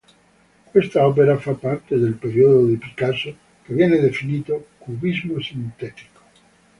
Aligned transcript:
Questa 0.71 1.05
opera 1.05 1.37
fa 1.37 1.53
parte 1.53 1.95
del 1.95 2.15
periodo 2.15 2.65
di 2.65 2.75
Picasso 2.75 3.35
che 3.63 3.71
viene 3.75 3.99
definito:Cubismo 3.99 5.39
sintetico 5.39 6.21